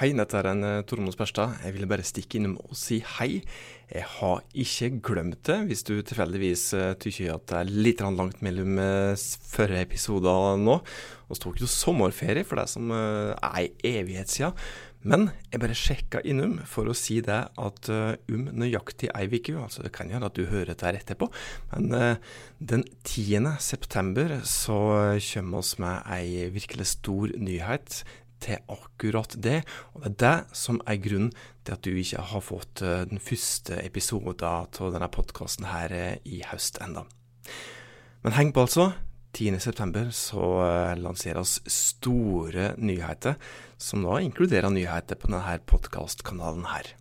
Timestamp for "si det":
16.96-17.38